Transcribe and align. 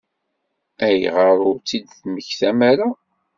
Ayɣer 0.85 1.37
ur 1.49 1.55
tt-id-temmektam 1.57 2.59
ara? 2.71 2.87